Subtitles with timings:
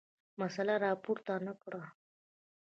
[0.41, 1.83] مسله راپورته نه کړه.